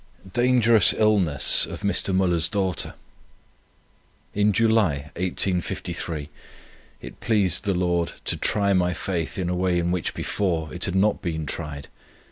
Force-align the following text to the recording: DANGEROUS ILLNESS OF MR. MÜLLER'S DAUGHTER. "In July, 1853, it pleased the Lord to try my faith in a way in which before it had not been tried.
DANGEROUS 0.33 0.93
ILLNESS 0.93 1.67
OF 1.67 1.81
MR. 1.83 2.11
MÜLLER'S 2.15 2.47
DAUGHTER. 2.47 2.95
"In 4.33 4.51
July, 4.51 5.11
1853, 5.15 6.27
it 7.03 7.19
pleased 7.19 7.65
the 7.65 7.75
Lord 7.75 8.13
to 8.25 8.35
try 8.35 8.73
my 8.73 8.95
faith 8.95 9.37
in 9.37 9.47
a 9.47 9.53
way 9.53 9.77
in 9.77 9.91
which 9.91 10.15
before 10.15 10.73
it 10.73 10.85
had 10.85 10.95
not 10.95 11.21
been 11.21 11.45
tried. 11.45 11.87